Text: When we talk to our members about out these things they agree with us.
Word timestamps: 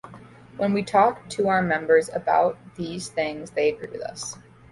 When 0.57 0.73
we 0.73 0.81
talk 0.81 1.29
to 1.29 1.47
our 1.47 1.61
members 1.61 2.09
about 2.09 2.53
out 2.55 2.75
these 2.75 3.09
things 3.09 3.51
they 3.51 3.69
agree 3.71 3.87
with 3.91 4.01
us. 4.01 4.35